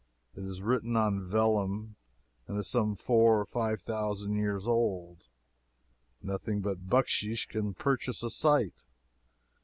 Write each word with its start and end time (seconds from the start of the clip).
It 0.35 0.43
is 0.45 0.63
written 0.63 0.95
on 0.97 1.29
vellum, 1.29 1.95
and 2.47 2.57
is 2.57 2.67
some 2.67 2.95
four 2.95 3.39
or 3.39 3.45
five 3.45 3.79
thousand 3.79 4.33
years 4.37 4.67
old. 4.67 5.27
Nothing 6.23 6.59
but 6.61 6.87
bucksheesh 6.89 7.47
can 7.47 7.75
purchase 7.75 8.23
a 8.23 8.31
sight. 8.31 8.83